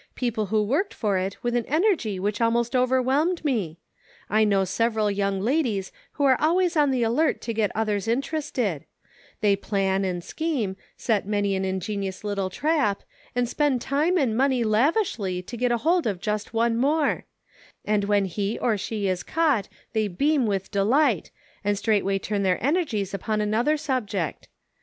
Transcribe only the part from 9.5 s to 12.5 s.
plan and scheme, set many an ingenious little